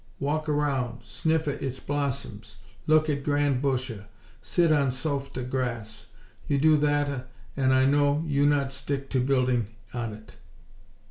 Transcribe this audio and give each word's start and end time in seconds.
_Walk 0.19 0.49
around; 0.49 1.03
sniffa 1.03 1.61
its 1.63 1.79
blossoms; 1.79 2.55
look 2.87 3.07
at 3.07 3.23
grand 3.23 3.61
busha; 3.61 4.07
sit 4.41 4.71
on 4.71 4.87
softa 4.87 5.47
grass! 5.47 6.07
You 6.47 6.57
do 6.57 6.75
thatta, 6.75 7.25
an' 7.55 7.71
I 7.71 7.85
know 7.85 8.23
you 8.25 8.47
not 8.47 8.71
stick 8.71 9.13
no 9.13 9.21
building 9.21 9.67
on 9.93 10.13
it!!" 10.13 10.37